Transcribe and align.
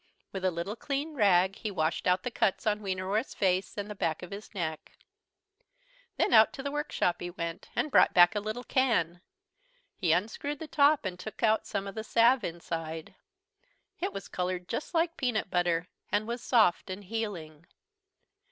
With 0.31 0.43
a 0.43 0.49
little 0.49 0.75
clean 0.75 1.13
rag 1.13 1.57
he 1.57 1.69
washed 1.69 2.07
out 2.07 2.23
the 2.23 2.31
cuts 2.31 2.65
on 2.65 2.79
Wienerwurst's 2.81 3.35
face 3.35 3.77
and 3.77 3.87
the 3.87 3.93
back 3.93 4.23
of 4.23 4.31
his 4.31 4.51
neck. 4.55 4.93
Then 6.17 6.33
out 6.33 6.53
to 6.53 6.63
the 6.63 6.71
workshop 6.71 7.21
he 7.21 7.29
went 7.29 7.69
and 7.75 7.91
brought 7.91 8.11
back 8.11 8.33
a 8.33 8.39
little 8.39 8.63
can. 8.63 9.21
He 9.95 10.11
unscrewed 10.11 10.57
the 10.57 10.67
top 10.67 11.05
and 11.05 11.19
took 11.19 11.43
out 11.43 11.67
some 11.67 11.85
of 11.85 11.93
the 11.93 12.03
salve 12.03 12.43
inside. 12.43 13.13
It 13.99 14.11
was 14.11 14.27
coloured 14.27 14.67
just 14.67 14.95
like 14.95 15.17
peanut 15.17 15.51
butter 15.51 15.87
and 16.11 16.27
was 16.27 16.41
soft 16.41 16.89
and 16.89 17.03
healing. 17.03 17.67